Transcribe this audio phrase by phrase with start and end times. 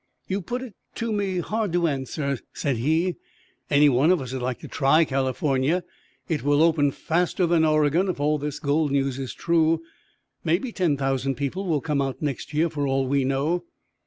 [0.27, 3.17] "You put it to me hard to answer," said he.
[3.69, 5.83] "Any one of us'd like to try California.
[6.27, 9.83] It will open faster than Oregon if all this gold news is true.
[10.43, 13.65] Maybe ten thousand people will come out next year, for all we know."